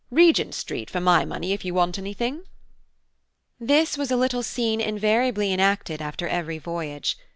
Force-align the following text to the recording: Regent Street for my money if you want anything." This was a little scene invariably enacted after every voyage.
Regent 0.09 0.55
Street 0.55 0.89
for 0.89 0.99
my 0.99 1.25
money 1.25 1.53
if 1.53 1.63
you 1.63 1.75
want 1.75 1.99
anything." 1.99 2.41
This 3.59 3.99
was 3.99 4.09
a 4.09 4.17
little 4.17 4.41
scene 4.41 4.81
invariably 4.81 5.53
enacted 5.53 6.01
after 6.01 6.27
every 6.27 6.57
voyage. 6.57 7.19